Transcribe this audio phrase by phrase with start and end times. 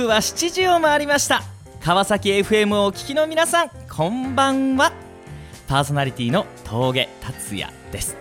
[0.00, 1.42] 刻は7時を回りました。
[1.80, 4.92] 川崎 FM をお聞きの皆さんこんばんは。
[5.68, 8.16] パーソナリティの峠達也です。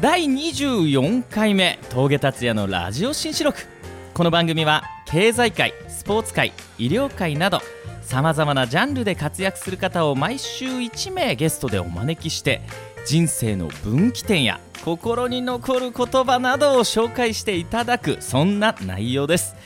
[0.00, 3.58] 第24回目峠達也のラジオ新四録。
[4.12, 7.60] この番組は経済界スポーツ界医療界など
[8.02, 12.60] さまざまなジャンルで活躍する方を毎週1名ゲストでお招きして
[13.04, 19.56] 人生の分岐点や心に残る言葉などを紹介していただくそんな内容です。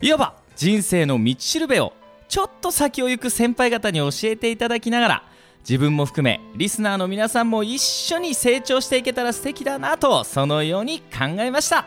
[0.00, 1.92] いわば人生の道しるべを
[2.26, 5.22] ちょっと先を行く先輩方に教えていただきながら
[5.60, 11.86] 自分も含めリスナーの皆さんも一緒に成長していけたら素敵だなとそのように考えました。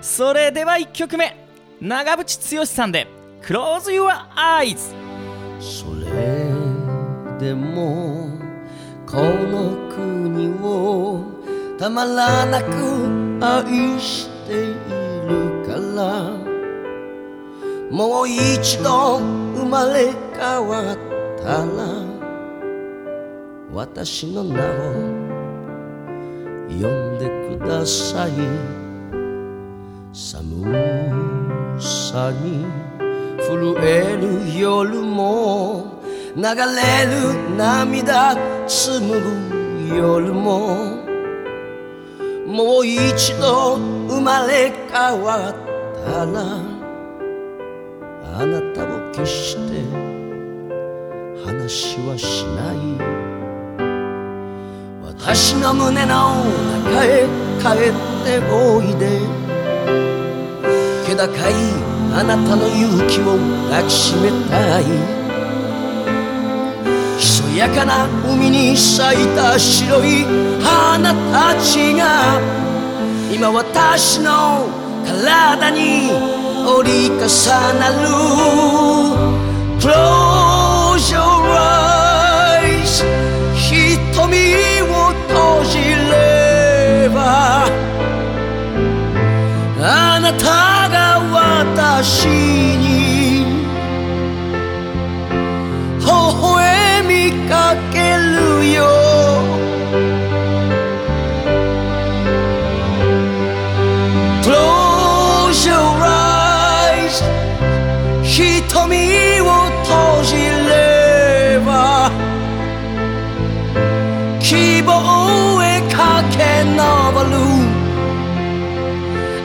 [0.00, 1.36] それでは1曲目
[1.82, 3.06] 長渕剛さんで
[3.44, 4.94] 「Close Your Eyes」
[5.60, 6.48] それ
[7.38, 8.38] でも
[9.04, 11.24] この国を
[11.78, 14.56] たまらなく愛してい
[15.28, 16.47] るから
[17.90, 20.98] もう一度生まれ変わっ
[21.38, 21.68] たら
[23.72, 24.64] 私の名を
[26.68, 28.32] 呼んでください。
[30.12, 30.64] 寒
[31.78, 32.66] さに
[33.38, 36.02] 震える夜も
[36.34, 36.52] 流れ
[37.06, 40.76] る涙紡ぐ夜も
[42.46, 43.76] もう一度
[44.08, 45.54] 生まれ変わっ
[46.04, 46.77] たら
[48.40, 49.82] あなたを決して
[51.44, 52.78] 話はしない。
[55.02, 56.44] 私の胸の
[56.86, 57.26] 中へ
[57.58, 57.92] 帰っ
[58.24, 59.18] ておいで。
[61.04, 61.52] 気高い
[62.14, 63.36] あなたの勇気を
[63.70, 64.84] 抱きしめたい。
[67.18, 70.24] ひそやかな海に咲いた白い
[70.62, 72.40] 花たちが
[73.34, 74.68] 今私の
[75.04, 76.37] 体に
[76.76, 77.16] 折り重
[77.80, 78.08] なる。
[79.80, 83.04] Close your eyes
[83.54, 84.20] 瞳
[84.82, 84.92] を
[85.28, 85.74] 閉じ
[86.10, 87.18] れば。
[89.80, 90.44] あなた
[90.90, 90.96] が
[91.32, 92.87] 私に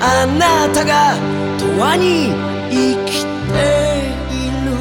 [0.05, 1.15] あなたが
[1.57, 2.33] 永遠に
[2.69, 3.29] 生きて
[4.33, 4.75] いる。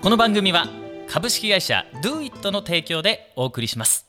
[0.00, 0.68] この番組は
[1.08, 4.06] 株式会社 DoIt の提供でお送りします。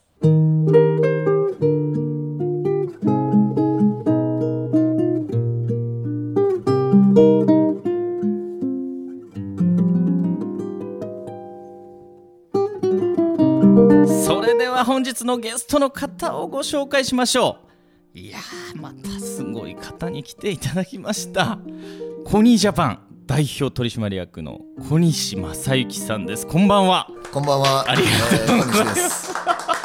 [15.15, 17.57] 日のゲストの方をご紹介しましょ
[18.13, 21.57] ういやーまたすごい方に来ていただきました
[22.25, 27.83] コニージャパン代表取締役の小西正幸さんですこんばんはこんばんは。
[27.89, 29.33] ありがとうございます。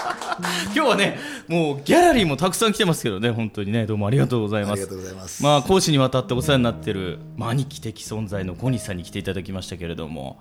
[0.73, 1.19] 今日はね
[1.49, 5.43] もうギャラリーもたくさん来てますけどね本当にねどうもありがとうございますありがとうございます。
[5.43, 10.39] まあ講師にわたってお世話になってる、まあ、兄貴的存在の小西さんに来ていただきましたけれども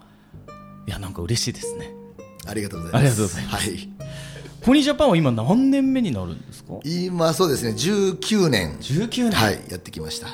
[0.88, 1.96] いやなんか嬉しいですね
[2.46, 3.02] ありがとうございます。
[3.02, 3.70] ありがとうございます。
[3.70, 3.99] はい。
[4.64, 6.74] コニージャパンは今何年目になるんですか？
[6.84, 8.76] 今そうですね、19年。
[8.80, 10.28] 19年、はい、やってきました。
[10.28, 10.34] は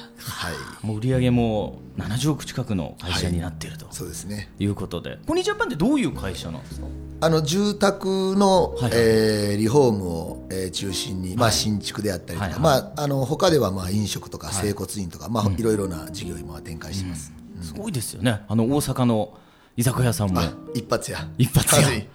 [0.81, 0.85] い。
[0.85, 3.87] もう売り上げも70億近くの会社になっていると。
[3.91, 4.49] そうですね。
[4.59, 6.87] いうことで、コニージャパンってどういう会社なんですか？
[7.21, 17.31] あの住宅の、はいえーリフォームを、えー中心に、まあ新築であったりとか、はいまああの他ではまあ飲食とか整骨院とか、まあいろいろな事業を今は展開してます。
[17.61, 18.41] すごいですよね。
[18.47, 19.33] あの大阪の
[19.77, 20.39] 居酒屋さんも。
[20.41, 21.27] あ、一発や。
[21.37, 22.07] 一発やはい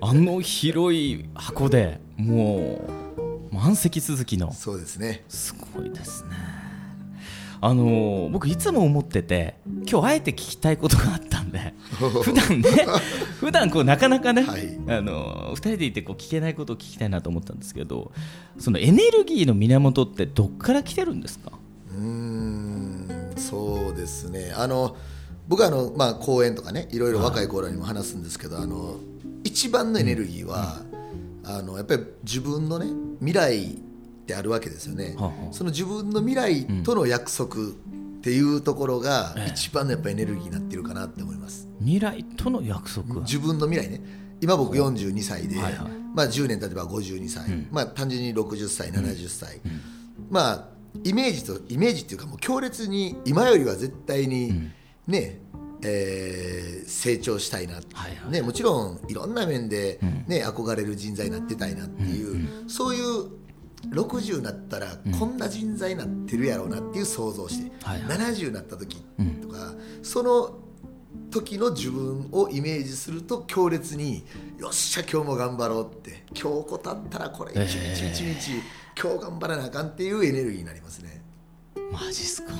[0.00, 2.84] あの広い箱でも
[3.50, 4.52] う満席続きの。
[4.52, 5.24] そうですね。
[5.28, 6.30] すごいですね。
[7.62, 9.56] あの僕いつも思ってて
[9.86, 11.74] 今日あえて聞きたいことがあったんで
[12.22, 12.70] 普段ね
[13.38, 14.78] 普段こうなかなかね、はい。
[14.88, 18.12] あの2人でいてこう聞けないことを聞きたいなと思ったんですけど
[18.58, 21.52] そのエネルギーの源ってどっから来てるんですか？
[21.94, 24.54] うーんそうですね。
[24.56, 24.96] あの
[25.46, 28.96] 僕はあの、まあ、講演とかねいろいろ若い頃にも話すんですけど、あの
[29.44, 30.82] 一番のエネルギーは、
[31.44, 32.86] あのやっぱり自分のね
[33.18, 33.76] 未来っ
[34.26, 35.52] てあるわけですよね、はあはあ。
[35.52, 43.20] その自分の未来との約束っていうところが一番のやっぱエネルギーになってるかなって思います、未来との約束？
[43.22, 44.00] 自分の未来ね。
[44.42, 45.92] 今僕42歳で、はいはい。
[46.14, 47.68] まあ、10年経てば52歳、うん。
[47.70, 49.60] まあ、単純に60歳70歳、
[50.30, 50.68] まあ
[51.04, 54.70] イメージとイメージっていうかもう強烈に今よりは絶対に
[55.06, 55.38] ね、
[55.82, 58.30] えー成長したいな、はいはい。
[58.30, 63.30] ね、もちろんいろんな面で、ね憧れる人材になってたいなっていう、そういう
[63.90, 64.88] 60になったら
[65.18, 68.18] こんな人材になってるやろうなっていう想像をして、はいはい。
[68.18, 69.02] 70になった時
[69.40, 69.72] とか、
[70.02, 70.58] その
[71.30, 74.24] 時の自分をイメージすると強烈に
[74.58, 78.62] よっしゃ今日も頑張ろうって今日こたったらこれ一日一日、
[79.00, 81.22] 今日頑張らなあかんっていうエネルギーになりますね。
[81.92, 82.52] マジっすか、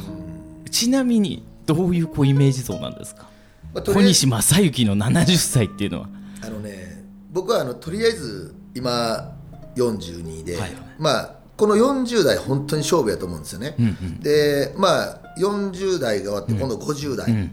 [0.70, 3.28] ちなみにどういうこうイメージ像なんですか？
[3.74, 6.08] まあ小西正幸の70歳っていうのは。
[6.42, 9.36] あのね僕はあのとりあえず今
[9.76, 10.72] 42で、はいはい。
[10.98, 14.20] まあこの40代本当に勝負やと思うんですよね、うんうん。
[14.20, 17.50] でまあ40代が終わって今度50代、うん。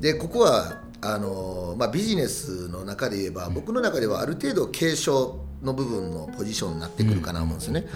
[0.00, 7.86] でここはあの、まあ、ビジネスの中で言えば僕の中ではある程度継承の部分のポジションになってくるかなと思うんですよね、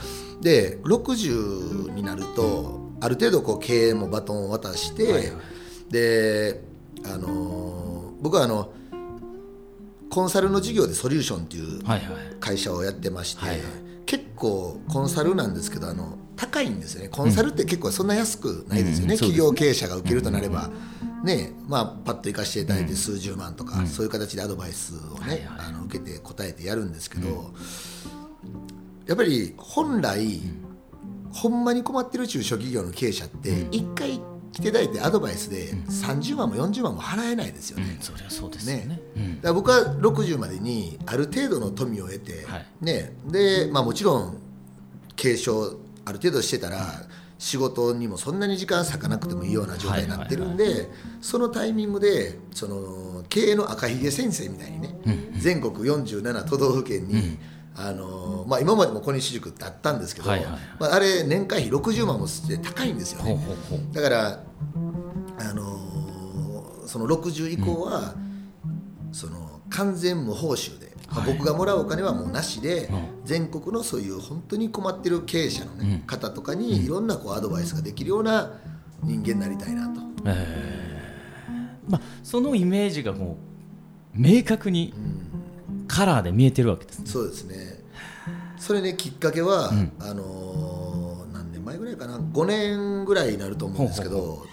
[0.42, 5.32] で60になるとある程度こう経営もバトンを渡して、はいはい。
[5.90, 6.62] で
[7.04, 8.72] あの僕はあの
[10.10, 12.08] コンサルの事業でソリューションっていうはいはい。
[12.40, 13.60] 会社をやってまして、はいはい。
[14.06, 17.08] 結構コンサルなんですけどあの高いんですよね。
[17.08, 19.18] コンサルって結構そんな安くないですよね、うん。
[19.18, 20.68] 企業経営者が受けるとなれば、
[21.22, 25.40] ねまあ、パッと行かせていただいて数十万とか、そういう形でアドバイスをね、はいはい。
[25.68, 27.52] あの受けて答えてやるんですけど、
[29.06, 30.40] やっぱり本来、
[31.34, 34.20] ほんまに困ってる中小企業の経営者って一回
[34.52, 37.98] 来ていただいてアドバイスで30万も40万も払えないですよね。
[38.00, 38.84] そりゃそうですよね。
[38.86, 39.00] ね。
[39.16, 39.40] うん。
[39.40, 42.66] だ僕は60までにある程度の富を得て、はい。
[42.80, 43.12] ね。
[43.26, 44.38] でまあ、もちろん
[45.16, 46.86] 継承ある程度してたら
[47.36, 50.88] 仕事にもそんなに時間割かなくてもいいような状態になってるんで、
[51.20, 54.96] そのタイミングでその経営の赤ひげ先生みたいにね、
[55.36, 57.38] 全国47都道府県に、
[57.76, 60.48] あのまあ、今までも小西塾ってあったんですけど、はいはい。
[60.78, 63.34] まあ、あれ年会費60万もして高いんですよね。
[63.34, 63.94] ほうほうほう。
[63.94, 64.44] だから、
[65.38, 65.84] あのー
[66.86, 68.14] その60以降は、
[69.10, 71.32] その完全無報酬で、まあはい。
[71.32, 73.04] 僕がもらうお金はもうなしで、うん。
[73.24, 78.52] 全国のそういう本当に困ってる経営者の、ね方とかにいろんなこうアドバイスができるような
[79.02, 80.00] 人間になりたいなと。
[81.88, 83.38] まあ、そのイメージがも
[84.16, 84.94] う明確に
[85.94, 87.06] カラーで見えてるわけですね。
[87.06, 87.78] そうですね。
[88.58, 89.92] それねきっかけは、ん。
[90.00, 94.46] あのー何年前ぐらいかな？5年ぐらいになると思うんですけど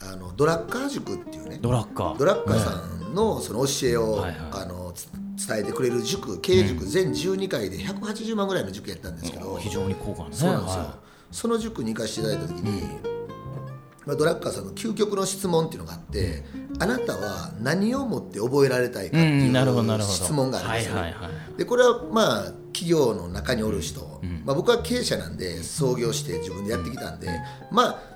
[0.00, 2.18] あのドラッカー塾っていうねドラッカー。
[2.18, 5.08] ドラッカーさんのその教えを、はいはいあのつ
[5.46, 10.96] 伝えてくれる塾経営塾全12回で180万ぐらいの塾やったんですけど、非常に高価なんですよ、は
[11.32, 13.13] その塾に行かせていただいた時に、まあ、
[14.06, 16.44] ドラッカーさんの究極の質問っていうのがあって、
[16.78, 20.96] あなたは何をもって覚えられたいかってうんいう質問があるんですよ。
[21.56, 27.28] でこれはまあ企業の中におる人、まあ、僕は経営者なんで創業して自分でやってきたんで、
[27.70, 28.14] まあ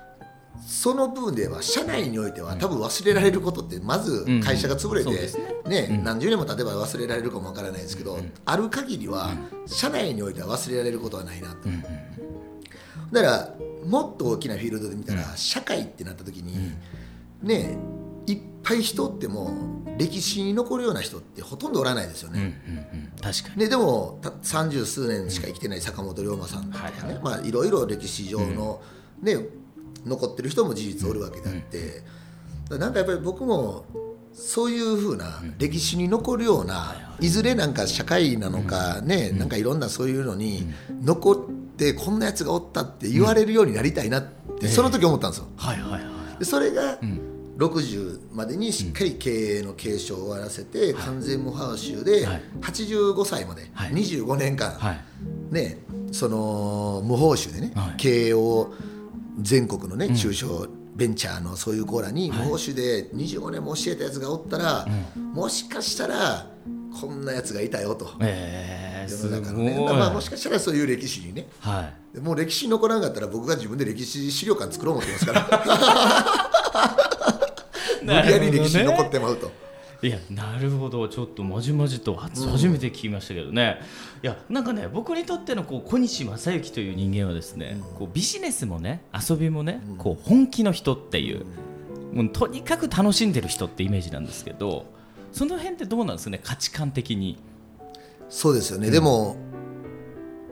[0.66, 5.10] その部分では社内においては多分忘れられることってまず会社が潰れて
[5.68, 6.00] ね。
[6.04, 9.30] 何十年も経てば忘れられるかもわからないですけどある限りは
[9.66, 11.68] 社内においては忘れられることはないなと。
[13.12, 13.48] だから
[13.88, 16.72] もっと大きなフィールドで見たら社会ってなった時に
[17.42, 17.78] ね
[18.26, 22.60] いっぱい人っても歴史に残るような人ってほとんどおらないですよね。
[22.66, 23.12] うんうんうん。
[23.20, 23.56] 確かに。
[23.56, 27.22] ででもた三十数年しか生きてない坂本龍馬さんとかね、はいはい。
[27.22, 28.80] まあ、いろいろ歴史上の、
[29.22, 29.36] ね
[30.06, 32.04] 残ってる人も事実おるわけであって、だか
[32.70, 33.84] らなんかやっぱり僕も
[34.32, 44.22] そういうふうな歴史に残るような、いずれなんか社会なのかね、なんかいろんなそういうのに残ってこんなやつがおったって言われるようになりたいなっ
[44.60, 45.46] て、その時思ったんですよ。
[45.56, 46.38] はいはいはい。
[46.38, 46.98] でそれが
[47.58, 52.42] 60までにしっかり経営の継承を終わらせて、完全無報酬ではい。
[52.60, 53.90] 85歳まではい。
[53.92, 55.00] 25年間、はい。
[55.50, 55.78] ね、
[56.12, 57.94] その無報酬でね、はい。
[57.96, 58.72] 経営を
[59.40, 60.68] 全国のね中小
[60.98, 66.48] ベンチャーのそういう子らに無報酬で25年も教えたやつがおったら、もしかしたら
[67.00, 68.10] こんなやつがいたよと。
[68.20, 69.78] えー、世の中のね。
[69.78, 71.46] まあ、もしかしたらそういう歴史にね。
[71.60, 72.20] はい。
[72.20, 75.46] もう歴史に残らなかったら僕が自分で歴史資料館作ろう思ってますから。
[78.02, 79.52] 無理やり歴史に残ってまうと。
[80.00, 81.08] いやなるほど。
[81.08, 83.80] ちょっとまじまじと初初めて聞きましたけどね、
[84.22, 91.44] いやなんかね僕にとってのこう小西正幸という人間はですね、こうビジネスもね遊びもね、こう本気の人っていう、
[92.12, 94.86] もうとにかく楽しんでる人ってイメージなんですけど
[95.32, 97.36] その辺ってどうなんですかね価値観的に。
[98.28, 99.36] そうですよね、でも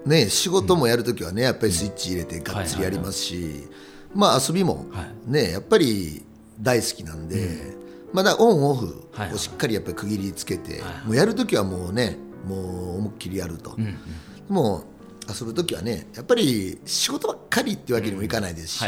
[0.05, 3.69] ね仕事もやるときはねやっぱりスイッチ入れてがっつりやりますし、
[4.13, 6.25] まあ遊びもはねやっぱり
[6.61, 7.76] 大好きなんで、
[8.13, 11.07] まだオンオフをしっかりやっぱり区切りつけて、はいはい。
[11.07, 14.55] もうやるときはもうねもう思いっきりやると、うんうん。
[14.55, 14.85] もう
[15.29, 18.85] 遊ぶときはねやっぱり仕事ばっかりってわけにもいかないですし、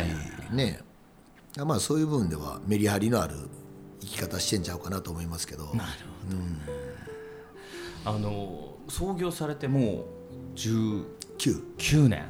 [0.52, 0.80] ね。
[1.56, 3.34] まあそういう部分ではメリハリのある
[4.00, 5.64] 生き方してんちゃうかなと思いますけど。
[5.74, 5.90] なる
[8.04, 11.04] ほど、あの創業されてもう19
[11.78, 12.24] 9年、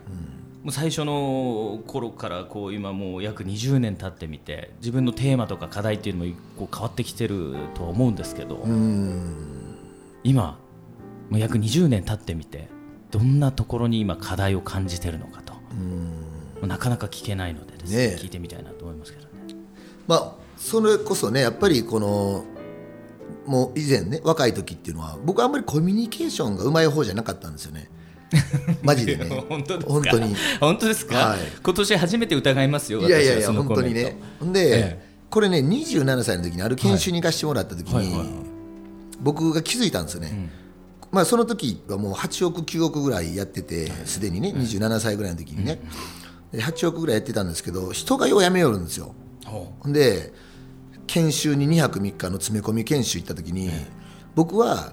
[0.69, 8.63] もう最初の頃からこう今もう約20年経ってみて自分のテーマとか課題っていうのもこう変わってきてるとは思うんですけど、
[10.25, 10.59] 今
[11.31, 12.69] もう約20年経ってみて
[13.11, 15.55] どんなところに今課題を感じてるのかと、
[16.67, 18.23] なかなか聞けないのでですねねえ。
[18.23, 19.31] 聞いてみたいなと思いますけどね。
[20.07, 22.45] まあそれこそねやっぱりこの
[23.47, 27.89] もう以前ね若い時っていうのは僕はあんまりコミュニケーションがうまい方じゃなかったんですよね
[28.83, 29.25] マジでね。
[29.49, 29.93] 本当ですか？
[29.93, 30.37] 本当に。
[30.61, 31.39] 本当ですか、はい。
[31.63, 34.17] 今年初めて疑いますよいやいやいや本当にね。
[34.53, 35.09] で、ええ。
[35.31, 38.07] これね27歳の時にある研修に行かせてもらった時に、はい。
[38.07, 38.29] はいはい
[39.21, 40.49] 僕が気づいたんですよね、
[41.11, 45.81] まあ、その時はもう8億9億ぐらいやっててすでにね27歳ぐらいの時にね、
[46.53, 49.17] で8億ぐらいやってたんですけど人がようやめよるんですよ。
[49.45, 50.33] ほほんで
[51.09, 53.73] 研修に2泊3日の詰め込み研修行った時に、
[54.37, 54.93] 僕は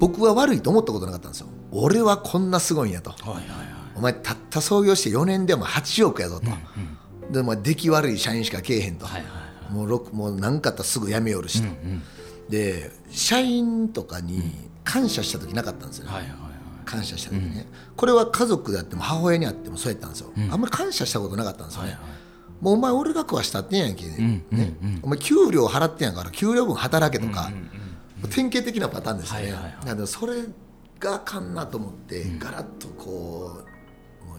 [0.00, 3.14] 僕は悪いと思ったことなかったんですよ俺はこんなすごいんやと。
[3.26, 3.66] うはいはいはい。
[3.96, 6.46] お前たった創業して4年でも8億やぞと、
[7.32, 9.30] でまあ出来悪い社員しかけえへんと、はいはい
[9.72, 11.68] もうろくもう何かあったらすぐ辞めよるしと、
[12.48, 14.40] で社員とかに
[14.82, 16.40] 感謝した時なかったんですよね、はいはいはい。
[16.86, 21.98] 感謝した時ね、これは家族であっても母親にあってもそうやったんですよ、あんまり感謝したことなかったんですよね、
[22.62, 24.42] もうお前俺が食わしたってんやんけ、ね。
[25.02, 27.50] お前給料払ってんやから給料分働けとか、
[28.30, 29.58] 典型的なパターンですよね、はいは
[29.94, 30.06] いはい。
[30.06, 30.44] それ
[30.98, 33.64] があかんなと思って、ガラッとこ
[34.22, 34.38] うもう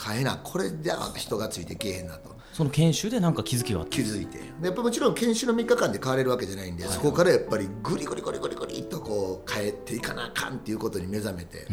[0.00, 2.36] 変えなこれでは人がついてけえへんなと。
[2.52, 4.38] その研修でなんか気づきがあった気づいて。
[4.38, 11.66] でやっぱもちろん研修の3日間で変われるわけじゃないんで、そこからやっぱりグリグリグリグリグリっとこう変えていかなあかんっていうことに目覚めて、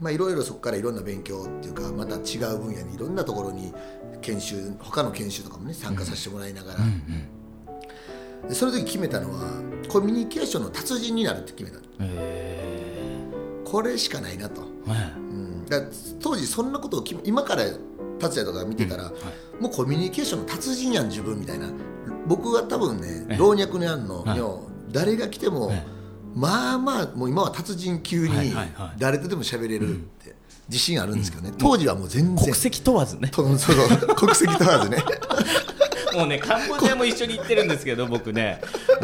[0.00, 3.72] まあいろいろそこからいろんな勉強っていうかまた違う分野にいろんなところに
[4.20, 6.80] 研修他の研修とかもね参加させてもらいながら、
[8.48, 11.82] でその時決めたのはコミュニケーションの達人になるって決めた
[13.70, 14.62] これしかないなと。
[14.62, 14.70] はい
[15.16, 15.66] うん。
[15.66, 15.80] だ
[16.20, 17.64] 当時そんなことを今から
[18.18, 19.12] 達也とか見てたら、
[19.60, 21.68] もうコミュニケーションの達人やん自分みたいな。
[22.26, 24.38] 僕は多分ね老若男女はい。
[24.38, 25.84] の誰が来ても、え
[26.34, 30.34] まあまあもう今は達人級にはいはいはい誰とでも喋れるって
[30.68, 32.44] 自信あるんですけどね、当時はもう全然。
[32.44, 33.28] 国籍問わずね。
[33.28, 34.14] とそうそう。
[34.14, 34.98] 国籍問わずね
[36.18, 38.60] もうねカンボジアも一緒に行ってるんですけど僕ね。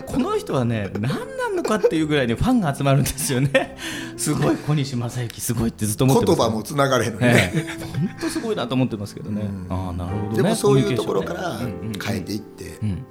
[0.06, 3.76] この人はね何なのかっていうぐらいにファンが集まるんですよね。
[4.16, 6.38] すごい小西正幸すごいってずっと思ってます。
[6.38, 7.84] 言葉もつながれへんのにね、ええ。
[7.98, 10.36] 本当すごいなと思ってますけどね、ああなるほどね。
[10.36, 11.58] でもそういうところから
[12.04, 13.04] 変えていって、ん。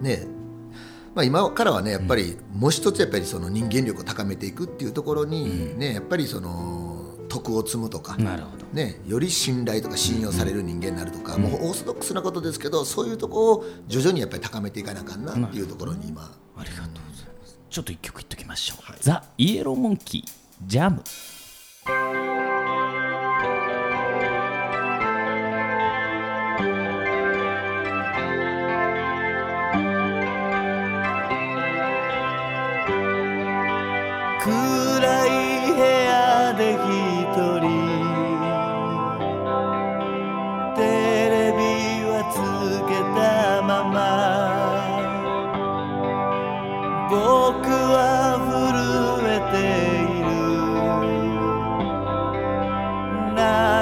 [0.00, 0.26] ね。
[1.14, 6.85] まあ、今からはねやっぱりもう一つやっぱりその人間力を高めていくっていうところに、ねやっぱりその
[7.38, 8.66] 徳を積むとか、なるほど。
[8.72, 16.22] ね、より信頼とか信用される人間になるとか、もうオーソドックスなことですけどそういうところを徐々にやっぱり高めていかなあかんなっていうところに今、
[16.56, 17.58] ありがとうございます。
[17.70, 20.24] ちょっと一曲いっときましょう、ザ・イエローモンキー
[20.66, 21.02] ジャム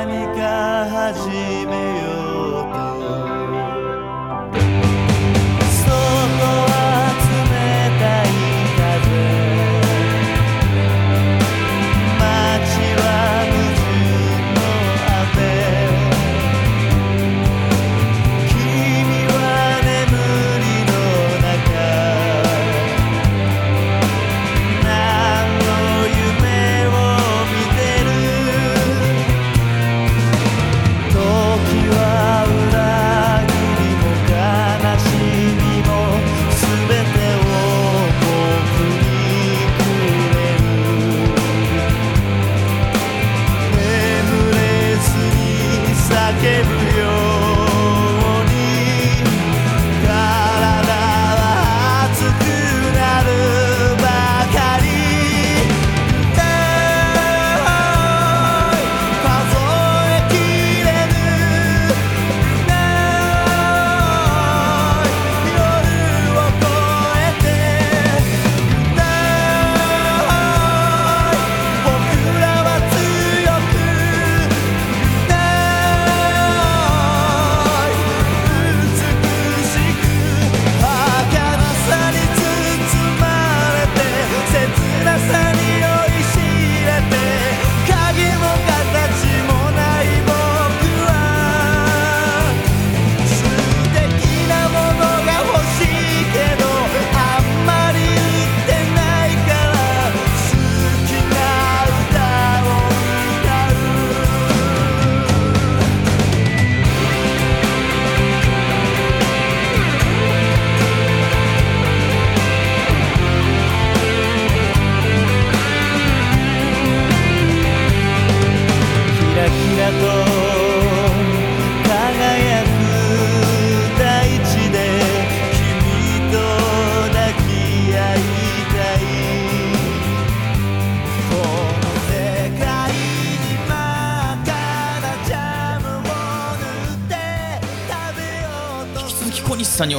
[0.06, 1.30] 何か始
[1.66, 2.13] めよう。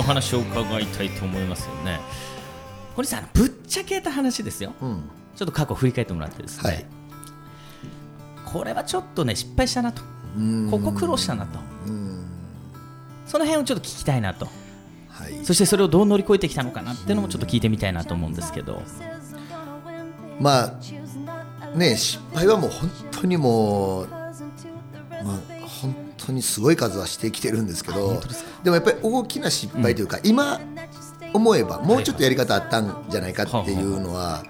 [0.05, 2.00] 話を伺いたいと思いますよね。
[2.95, 5.09] 堀さんぶっちゃけた話ですよ、うん。
[5.35, 6.85] ちょっと過去振り返ってもらってですね、はい。
[8.45, 10.01] これはちょっとね失敗したなと。
[10.38, 10.71] うん。
[10.71, 11.59] ここ苦労したなと。
[11.88, 12.25] うん。
[13.25, 14.47] その辺をちょっと聞きたいなと。
[15.09, 15.43] はい。
[15.43, 18.81] そしてそれをどう乗り越えてきたのかなっていうのもちょっと聞いてみたいなと思うんですけど。
[20.39, 24.31] まあね失敗はもう本当にもうまあ
[25.21, 25.54] 本
[26.27, 28.22] 当にすごい数はしてきてるんですけど
[28.63, 30.60] でもやっぱり大きな失敗というか、今
[31.34, 34.44] 思えばもうちょっとやり方あったんじゃないかっていうのは、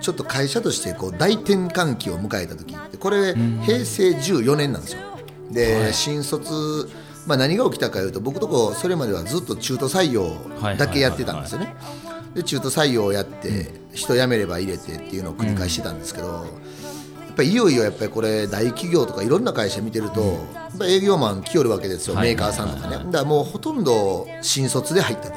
[0.00, 5.00] ちょっと会社としてこう大転換期を迎えた時これ平成14年なんですよ。
[5.50, 6.88] で、新卒
[7.26, 10.34] まあ、何が起きたかいうと僕とこそれまではずっと中途採用
[10.76, 11.74] だけやってたんですよね。
[12.34, 16.46] で中途採用をやって人辞めれば入れてっていうのを繰り返してたんですけど、やっ
[17.34, 20.20] ぱりいよいよやっぱりこれ大企業とかいろんな会社見てると、
[20.54, 22.28] やっぱ営業マン来よるわけですよ、はい。
[22.28, 25.34] メーカーさんとかね、だからもうほとんど新卒で入ったと、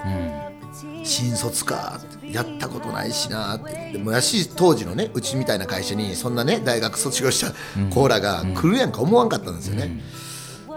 [1.03, 3.91] 新卒かやったことないしなって。
[3.93, 7.51] でもやし当時のねうちみたいな会社にそんなね大学卒業した
[7.93, 10.01] コーラが来るやんか思わんかったんですよね、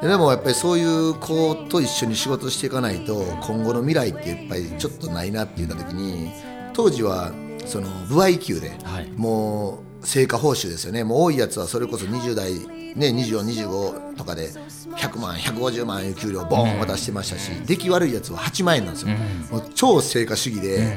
[0.02, 6.30] ででもやっぱりそういう子と一緒に仕事していかないと今後の未来ってやっぱりちょっとないなって言った時に
[6.72, 7.32] 当時は
[7.66, 9.10] その部合給で、はい。
[9.16, 11.04] もう成果報酬ですよね。
[11.04, 14.50] もう多いやつはそれこそ20代、ね、2425とかで
[14.96, 19.14] 100万150万いう給料ボーン渡してましたし、出来悪いやつは8万円なんですよ、
[19.50, 20.96] もう超成果主義で、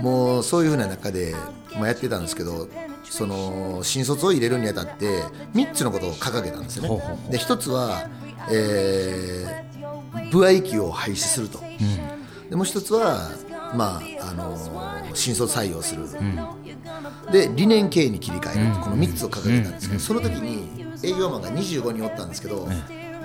[0.00, 1.34] もうそういうふうな中で、
[1.74, 2.68] まあ、やってたんですけど
[3.04, 5.22] その新卒を入れるにあたって
[5.54, 6.88] 3つのことを掲げたんですよね。
[6.88, 8.08] ほうほうほで1つは、
[8.50, 9.68] えー
[10.30, 11.60] 部合給を廃止すると、
[12.50, 13.30] でもう1つは、
[13.74, 14.56] まああの
[15.14, 16.02] 新卒採用する、
[17.30, 22.68] で理念経営に切り替える、この3つを掲げたんですけど、その時に営業マンが25人おったんですけど、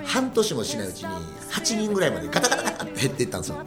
[0.04, 1.08] 半年もしないうちに
[1.52, 3.64] 8人ぐらいまでガタガタガタって減っていったんですよ。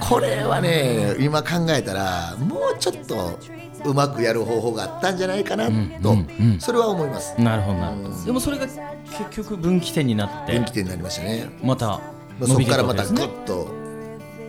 [0.00, 3.38] これはね今考えたらもうちょっと
[3.84, 5.70] うまくやる方法があったんじゃないかな
[6.02, 6.16] と、
[6.58, 7.40] それは思います。
[7.40, 8.24] なるほどなるほど。
[8.24, 8.82] でもそれが結
[9.30, 10.52] 局分岐点になって。
[10.52, 11.48] 分岐点になりましたね。
[11.62, 12.00] またま
[12.42, 13.68] あそこからまたぐっと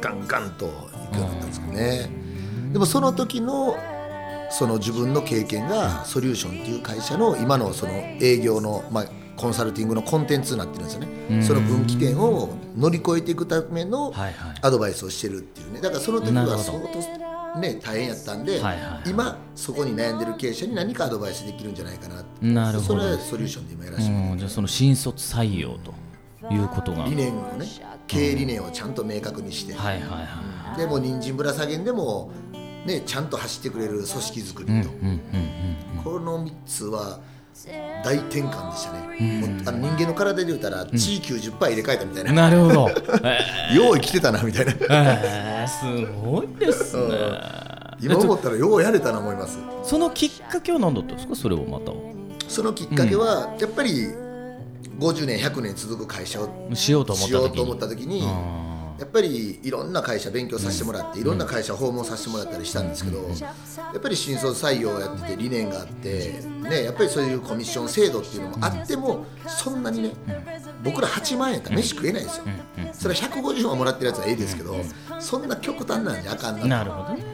[0.02, 2.10] ガンガンといくようになったんですけどね。
[2.74, 3.76] でもその時の
[4.50, 9.06] その自分の経験がソリューションっていう会社の今のその営業の、まあ、
[9.38, 11.42] コンサルティングのコンテンツになってるんですよね。
[11.42, 14.14] その分岐点を乗り越えていくための
[14.62, 15.82] アドバイスをしてるっていうね。
[15.82, 23.00] だからその時は相当ね大変やったんで、はいはい今そこに悩んでる経営者に何かアドバイスできるんじゃないかななるほど。
[23.02, 25.94] それはソリューションで今やらせてもらってうんじゃあその新卒採用と
[26.50, 27.04] いうことが。
[27.04, 27.66] はい理念をね
[28.08, 32.32] 経営理念をちゃんと明確にして、はいはいでも人参ぶら下げんでも、
[32.86, 35.12] ね、ちゃんと走ってくれる組織づくりと、うんうんう
[35.98, 37.20] んこの3つは
[38.04, 39.00] 大転換でしたね、
[39.42, 42.90] もうあの人間の体で言うたら地位90%入れ替えたみたいな、なるほど。
[43.24, 44.72] えよう生きてたなみたいな。
[44.72, 47.04] ーえーすごいですね。
[48.02, 49.60] 今思ったらようやれたな思います。
[49.84, 51.36] そのきっかけは何だったんですか？
[51.36, 51.92] それをまた。
[52.48, 54.08] そのきっかけは、やっぱり
[55.00, 58.24] 50年100年続く会社をしようと思った時に。
[59.02, 70.12] やっぱりいろんな会社勉強させてもらっていろんな会社訪問させてもらったりしたんですけどやっぱり新卒採用をやってて理念があって、ね、やっぱりそういうコミッション制度っていうのもあってもそんなにね
[70.84, 72.46] 僕ら8万円やったら飯食えないですよ。
[72.94, 74.76] それは150万もらってるやつはええですけど
[75.20, 77.26] そんな極端なんじゃあかんななるほどね、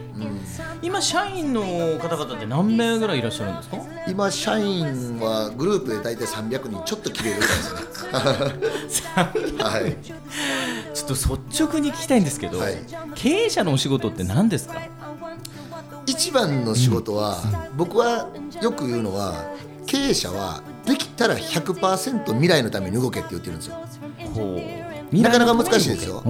[0.81, 1.61] 今社員の
[1.99, 3.77] 方々って何名ぐらいいらっしゃるんですか？
[4.07, 9.09] 今社員はグループで大体300人ちょっと切れるぐらいですよ
[9.55, 9.63] ね。
[9.63, 9.97] はい。
[10.93, 12.77] ちょっと率直に聞きたいんですけど、はい。
[13.15, 14.81] 経営者のお仕事って何ですか？
[16.05, 17.41] 一番の仕事は、
[17.75, 18.29] 僕は
[18.61, 19.53] よく言うのは
[19.85, 23.75] 経営者はできたら100%未来のために動けって言ってるんですよ。
[24.33, 26.21] ほうなかなか難しいですよ。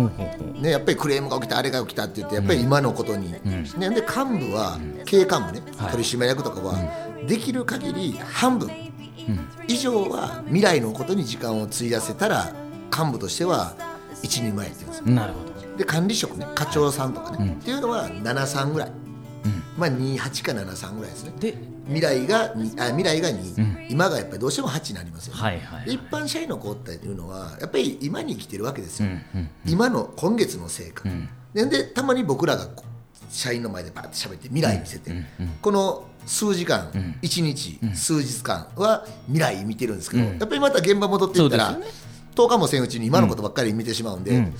[0.62, 5.92] ね、やっぱりクレームが起きたあれが起きたって言ってやっぱり今のことに、ね、で幹部は経営幹部ね、はい。
[5.92, 6.76] 取締役とかは、
[7.28, 8.70] できる限り半分
[9.68, 12.54] 以上は未来のことに時間を費やせたら
[12.96, 13.76] 幹部としては
[14.24, 15.16] 一人前って言うんですよ。
[15.16, 15.78] なるほど。
[15.78, 18.92] で管理職ね課長さんとかね、っていうのは73ぐらい、
[19.78, 21.34] まあ28か73ぐらいですね。
[21.40, 29.10] で未来が2あ未来が2、今がやっぱりどうしても8になりますよね、はいはいで一般社員の子っていうのはやっぱり今に生きてるわけですよ、
[29.66, 31.04] 今の今月の成果、
[31.54, 32.68] ででたまに僕らが
[33.30, 35.12] 社員の前でバーって喋って未来見せて、
[35.62, 44.52] この数時間、1日、数日間は未来見てるんですけど、やっぱりまた現場戻っていったら、そうです10日もせんうちに今のことばっかり見てしまうんで、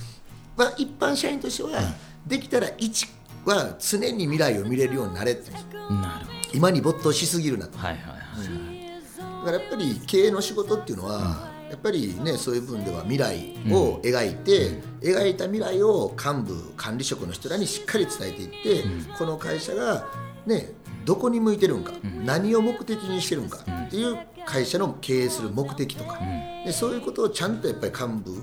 [0.56, 1.80] まあ、一般社員としては、
[2.26, 3.08] できたら1
[3.44, 7.78] は常に未来を見れるようになれってなるほ今に没頭しすぎるなと。
[7.78, 8.78] どはいはいはい。
[9.18, 18.84] だからやっぱり経営の仕事っていうのは、やっぱりねそういう部分では未来を描いて、描いた未来を幹部管理職の人らにしっかり伝えていって、
[19.18, 20.06] この会社が
[20.46, 20.72] ね
[21.04, 21.92] どこに向いてるんか、
[22.24, 26.18] 何を目的にしてるんかっていう会社の経営する目的とか、
[26.64, 28.42] でそういうことをちゃんとやっぱり幹部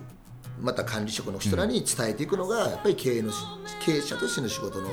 [0.62, 3.38] また管理職の人らに伝えていくのがやっぱり経営のし
[3.84, 4.90] 経営者としての仕事の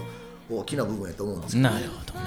[0.58, 2.26] 大きな部分やと思うんですけど、ね、なるほどね。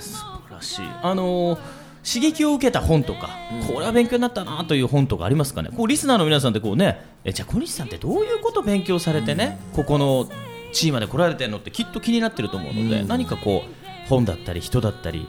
[0.00, 0.86] 素晴らしい。
[1.02, 1.58] あのー
[2.06, 3.30] 刺激を受けた本とか、
[3.66, 5.70] これは勉強になったなという本とかありますかね？
[5.74, 10.28] こうリスナーの皆さんってこうねえじゃあ小西さんってどういうことを勉強されてね、ここの
[10.70, 15.26] 地位まで来られてるのってきっと気になってると思うので、何かこう本だったり人だったり。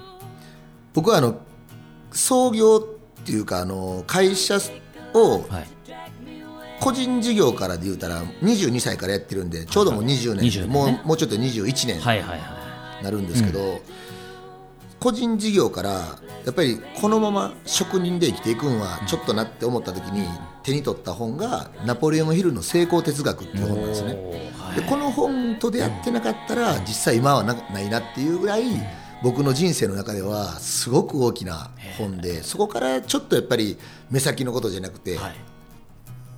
[0.93, 1.39] 僕はあの
[2.11, 2.75] 創業
[3.21, 4.57] っていうかあの会社
[5.13, 5.67] をはい
[6.85, 10.45] 個人事業からで言うたら22歳からやってるんでちょうどもう20年。
[10.45, 10.67] 20年ね。
[10.67, 11.99] もうもうちょっと21年。
[11.99, 12.39] はいはいはい
[12.99, 13.81] になるんですけど、
[14.99, 20.27] 個人事業からやっぱりこのまま職人で生きていくんはちょっとなって思った時に
[20.63, 24.13] 手に取った本がナポレオン・ヒルの成功哲学っていう本なんですね。
[24.75, 28.63] でこの本と出会ってなかったら実際今はなないなっていうぐらい
[29.23, 33.77] 僕の人生の中ではすごく大きな本でそこからちょっとやっぱり
[34.11, 35.54] 目先のことじゃなくてはい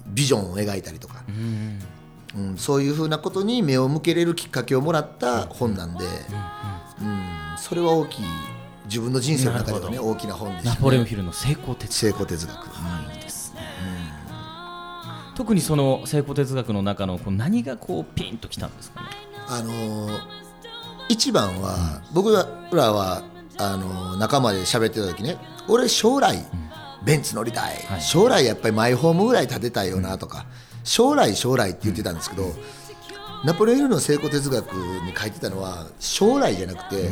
[0.10, 1.24] ビジョンを描いたりとか、
[2.36, 6.08] うん、そういうふうなことに目を向けれるきっかけをもらった本なんで、う
[7.06, 8.26] ん、それは大きい
[8.86, 12.56] 自分の人生の中ではねな大きな本でした、ね、ナポレオンヒルの成功哲成功哲学、
[13.14, 13.62] いいですね、
[15.36, 19.08] 特にその成功哲学の中のこう何がこうピンときたんですかね？
[19.50, 20.20] あのー
[21.10, 22.46] 一番は、僕ら
[22.92, 23.24] は
[23.58, 25.38] あのー仲間で喋ってた時ね
[25.70, 26.38] 俺将来、
[27.04, 28.02] ベンツ乗りたい、はい。
[28.02, 30.46] 将来やっぱりマイホームぐらい建てたいよなとか、
[30.84, 32.54] 将来将来って言ってたんですけど、
[33.46, 37.12] ナポレオンの成功哲学に書いてたのは将来じゃなくて、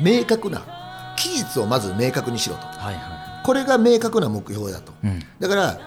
[0.00, 2.66] 明確な期日をまず明確にしろと。
[2.66, 5.20] はいはこれが明確な目標だと、うん。
[5.40, 5.80] だから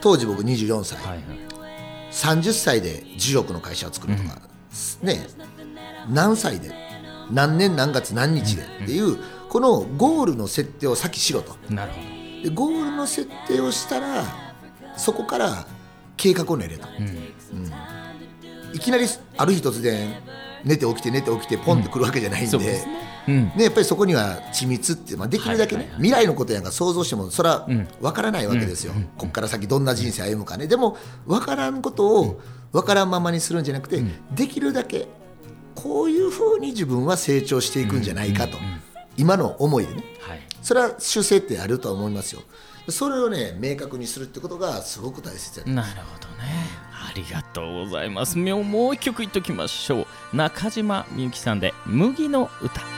[0.00, 1.24] 当時僕24歳、いはいはい。
[2.10, 4.40] 30歳で10億の会社を作るとか、
[5.02, 5.26] ね。
[6.10, 6.72] 何歳で
[7.30, 11.56] 何年何月何日でっていう、このゴールの設定を先しろと。
[11.70, 12.00] なるほ
[12.42, 14.24] でゴールの設定をしたら
[14.96, 15.66] そこから
[16.16, 17.02] 計画を練れと、ど、う
[17.60, 20.14] ん、いきなりある日突然
[20.64, 22.86] 寝て起きて寝て起きてポンってくるわけじゃないんで,、そうです
[23.28, 23.44] うん。
[23.56, 25.92] ね、やっぱりそこには緻密って、まあ、できるだけね、はいはい。
[25.94, 27.86] はい未来のことやんか想像してもそれはん。
[28.00, 30.66] 分からないわけですよ、こっから先どんな人生歩むかね。
[30.66, 30.96] でも
[31.26, 32.40] 分からんことを
[32.72, 34.02] 分からんままにするんじゃなくて、
[34.34, 35.06] できるだけ
[35.74, 38.58] こういうふうに自分は成長していくんじゃないかと、
[39.16, 40.04] 今の思いでね。
[40.20, 42.42] はいそれは修正ってあるとは思いますよ。
[42.88, 46.88] それをね明確にするってことがすごく大切だなるほどね。
[46.90, 48.38] ありがとうございます。
[48.38, 50.36] もうもう一曲いっときましょう。
[50.36, 52.80] 中島みゆきさんで麦の歌。
[52.80, 52.88] 懐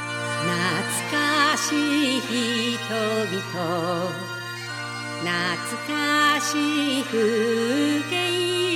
[1.10, 4.30] かしい人々。
[5.20, 5.28] 懐
[5.86, 8.69] かしい風景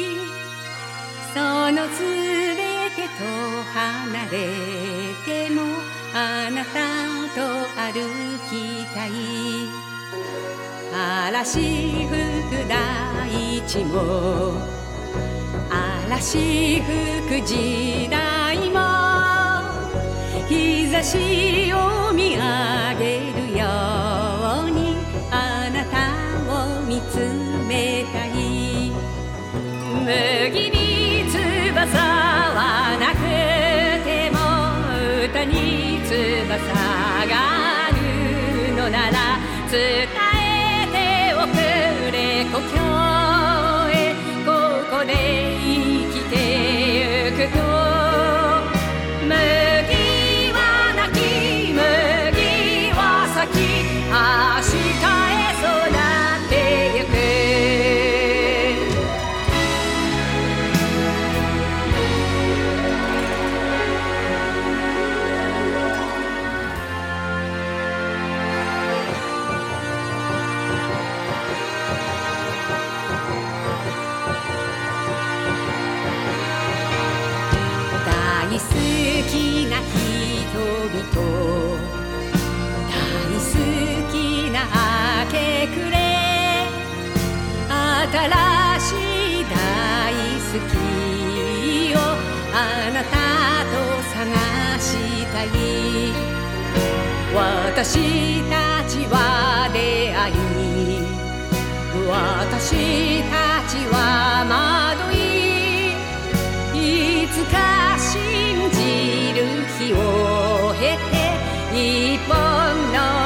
[11.44, 14.54] 嵐吹く大地も
[15.70, 18.80] 嵐吹く時代も
[20.48, 22.40] 日差しを見上
[22.98, 23.66] げるよ
[24.66, 24.96] うに
[25.30, 26.08] あなた
[26.50, 27.18] を見つ
[27.68, 28.90] めたい。
[30.02, 33.20] 麦に翼はなく
[34.02, 34.38] ても
[35.26, 36.56] 歌に翼
[37.28, 37.32] が
[37.88, 39.24] あるのなら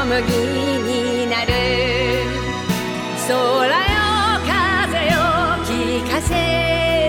[0.08, 1.52] 麦になる
[3.28, 4.00] 空よ
[4.48, 5.12] 風よ
[5.66, 5.68] 聞
[6.10, 6.32] かせ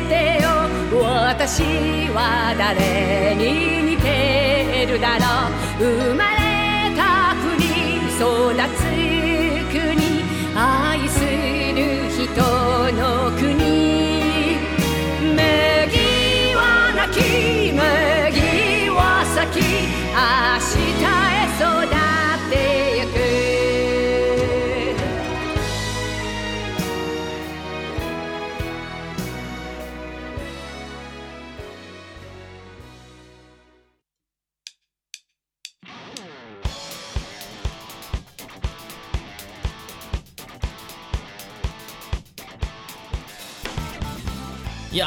[0.10, 0.46] てよ。
[1.02, 1.64] 私
[2.10, 3.44] は誰に
[3.92, 5.48] 似てるだろ
[5.80, 5.82] う。
[6.10, 6.39] 生まれ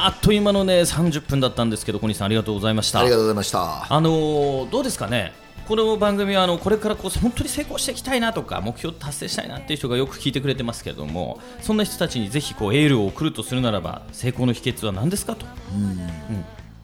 [0.04, 2.98] あっという間のね30分だったんですけど小西さんありがとうございました。
[3.00, 3.86] ありがとうございました。
[3.88, 5.32] あのーどうですかね？
[5.68, 15.46] この番組はあのこれからこう本当に成功していきたいなとか目標達成したいなっていう人がよく聞いてくれてますけれどもそんな人たちにぜひこうエールを送るとするならば成功の秘訣は何ですかと。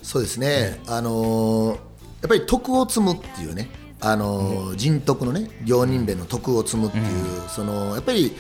[0.01, 1.79] そうですね、あのー
[2.21, 3.69] やっぱり徳を積むっていうね、
[4.01, 7.05] あのー人徳のね行人弁の徳を積むっていう、
[7.49, 8.37] そのやっぱり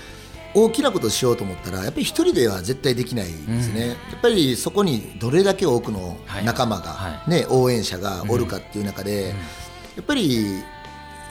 [0.65, 10.63] 大きなことをしようと思ったらやっぱり一人では絶対できないですね、やっぱりそこにどれだけ多くの仲間が、はね応援者がおるかっていう中で、やっぱり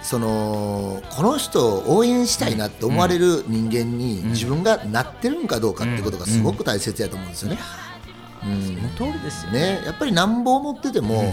[0.01, 7.59] そのこの人を応援したいなって思われる人間に自分がなってるのかどうかってことがすごく大切やと思うんですよね。
[8.45, 8.63] うん。
[8.63, 9.59] その通りですよね。
[9.59, 11.23] ね、やっぱりなんぼ思ってても、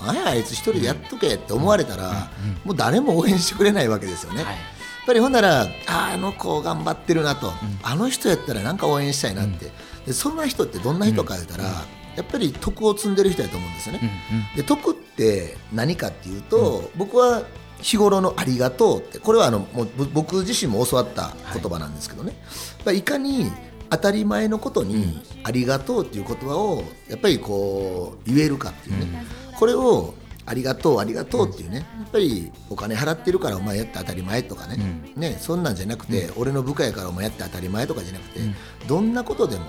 [0.00, 2.30] あやあいつ一人でやっとけって思われたら、
[2.64, 4.42] もう誰も応援してくれないわけですよね。
[4.42, 4.73] はい
[5.06, 9.70] ぱりほんならああの子頑張ってるなと、あの人やったらなんか応援したいなって、
[10.06, 14.10] でそんな人ってどんな人か言ったら、やっぱり徳を積んでる人やと思うんですよね。
[14.56, 17.42] で徳って何かっていうと、僕は
[17.80, 23.50] 日頃のありがとうってこれはあのもうぼ僕自身も教わった言葉なんですけどね、やっぱりいかに
[23.90, 29.24] 当たり前のことにありがとうっていう言葉をやっぱりこう言えるかっていうね、
[29.58, 30.14] これを
[30.46, 34.76] ありがとうありがとうっていうね、やっぱりお金払ってるからお前やって当たり前とかね,、
[35.16, 38.40] ねそんなんじゃなくて、俺の部下やからお前やって当たり前とかじゃなくて、
[38.86, 39.64] どんなことでも、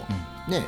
[0.49, 0.67] ね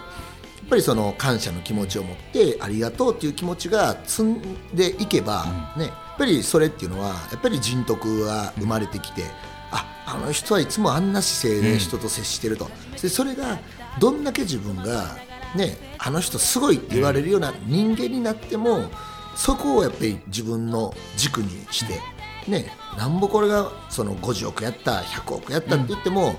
[0.58, 5.46] やっぱりその感謝の気持ちを持ってありがとうっていう気持ちが積んでいけば、
[5.78, 9.24] ね、やっぱりそれっていうのはやっぱり人徳が生まれてきて、
[9.72, 12.70] ああの人はいつもあんな姿勢で人と接してると、
[13.02, 13.60] でそれが
[14.00, 15.16] どんだけ自分が、
[15.56, 18.90] ね、あの人すごいって言われるような人間になっても
[19.38, 22.02] そこをやっぱり自分の軸にして、
[22.50, 26.34] ね、なんぼこれがその50億やった100億やったって言っても、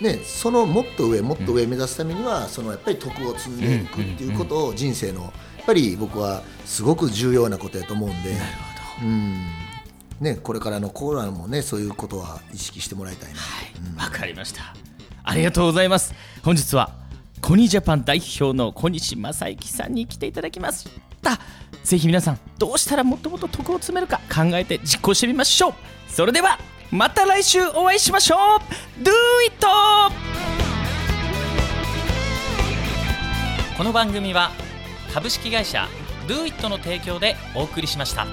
[0.00, 5.32] ね、そのもっと上もっと上目指すためにはそのやっぱり徳を積んでいくっていうことを人生のやっ
[5.66, 8.36] ぱり僕はすごく重要なことやと思うんで。
[9.02, 9.46] うん。
[10.20, 13.32] ね、これからのコーラもねそういうことは意識してもらいたい
[13.96, 14.74] な、わかりました。
[15.24, 16.14] ありがとうございます。
[16.44, 17.04] 本日は
[17.40, 20.88] コニージャパン代表の小西正幸さんに来ていただきまし
[21.20, 21.38] た
[21.84, 25.74] ぜひ皆さんどうしたらもっともっと得を積めるか考えて実行してみましょう
[26.08, 26.58] それでは
[26.90, 28.38] また来週お会いしましょう
[29.02, 29.10] Do
[29.46, 29.54] it!
[33.76, 34.50] この番組は
[35.12, 35.86] 株式会社
[36.26, 38.26] Do it の提供でお送りしました。